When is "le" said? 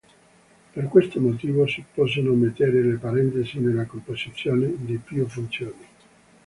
2.81-2.97